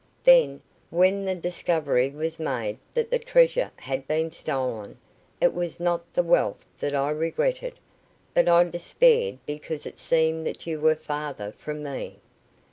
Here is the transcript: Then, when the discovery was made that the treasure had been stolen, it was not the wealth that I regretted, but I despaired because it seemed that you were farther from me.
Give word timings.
Then, 0.23 0.63
when 0.89 1.25
the 1.25 1.35
discovery 1.35 2.09
was 2.09 2.39
made 2.39 2.79
that 2.95 3.11
the 3.11 3.19
treasure 3.19 3.69
had 3.75 4.07
been 4.07 4.31
stolen, 4.31 4.97
it 5.39 5.53
was 5.53 5.79
not 5.79 6.11
the 6.15 6.23
wealth 6.23 6.65
that 6.79 6.95
I 6.95 7.11
regretted, 7.11 7.75
but 8.33 8.47
I 8.49 8.63
despaired 8.63 9.37
because 9.45 9.85
it 9.85 9.99
seemed 9.99 10.47
that 10.47 10.65
you 10.65 10.79
were 10.79 10.95
farther 10.95 11.51
from 11.51 11.83
me. 11.83 12.17